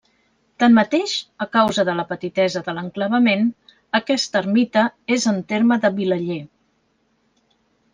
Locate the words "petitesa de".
2.15-2.75